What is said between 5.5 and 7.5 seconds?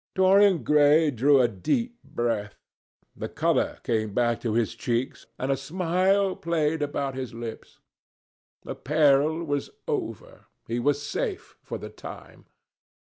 a smile played about his